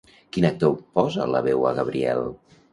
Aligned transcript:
Quin 0.37 0.47
actor 0.49 0.71
posa 0.97 1.29
la 1.35 1.45
veu 1.51 1.71
a 1.73 1.77
Gabriel? 1.83 2.29